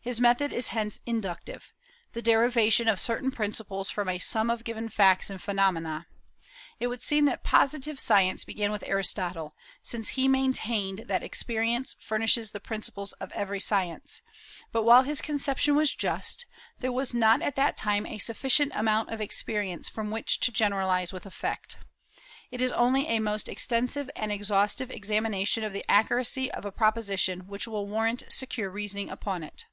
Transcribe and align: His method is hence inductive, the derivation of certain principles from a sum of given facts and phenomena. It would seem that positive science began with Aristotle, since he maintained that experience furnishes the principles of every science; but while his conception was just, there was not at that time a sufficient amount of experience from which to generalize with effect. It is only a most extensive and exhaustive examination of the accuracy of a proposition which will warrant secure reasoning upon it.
His 0.00 0.20
method 0.20 0.54
is 0.54 0.68
hence 0.68 1.00
inductive, 1.04 1.74
the 2.14 2.22
derivation 2.22 2.88
of 2.88 2.98
certain 2.98 3.30
principles 3.30 3.90
from 3.90 4.08
a 4.08 4.18
sum 4.18 4.48
of 4.48 4.64
given 4.64 4.88
facts 4.88 5.28
and 5.28 5.38
phenomena. 5.38 6.06
It 6.80 6.86
would 6.86 7.02
seem 7.02 7.26
that 7.26 7.44
positive 7.44 8.00
science 8.00 8.42
began 8.42 8.72
with 8.72 8.88
Aristotle, 8.88 9.54
since 9.82 10.10
he 10.16 10.26
maintained 10.26 11.00
that 11.08 11.22
experience 11.22 11.94
furnishes 12.00 12.52
the 12.52 12.58
principles 12.60 13.12
of 13.20 13.30
every 13.32 13.60
science; 13.60 14.22
but 14.72 14.82
while 14.82 15.02
his 15.02 15.20
conception 15.20 15.74
was 15.76 15.94
just, 15.94 16.46
there 16.78 16.90
was 16.90 17.12
not 17.12 17.42
at 17.42 17.54
that 17.56 17.76
time 17.76 18.06
a 18.06 18.16
sufficient 18.16 18.72
amount 18.74 19.10
of 19.10 19.20
experience 19.20 19.90
from 19.90 20.10
which 20.10 20.40
to 20.40 20.50
generalize 20.50 21.12
with 21.12 21.26
effect. 21.26 21.76
It 22.50 22.62
is 22.62 22.72
only 22.72 23.08
a 23.08 23.18
most 23.18 23.46
extensive 23.46 24.08
and 24.16 24.32
exhaustive 24.32 24.90
examination 24.90 25.62
of 25.64 25.74
the 25.74 25.84
accuracy 25.86 26.50
of 26.50 26.64
a 26.64 26.72
proposition 26.72 27.40
which 27.46 27.66
will 27.68 27.86
warrant 27.86 28.22
secure 28.30 28.70
reasoning 28.70 29.10
upon 29.10 29.42
it. 29.42 29.66